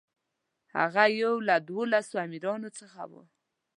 هغه 0.75 1.03
یو 1.21 1.33
له 1.47 1.55
دولسو 1.71 2.15
امیرانو 2.25 2.69
څخه 2.79 3.01
و. 3.11 3.11